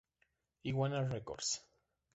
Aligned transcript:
Iguana 0.71 1.05
Records. 1.11 1.59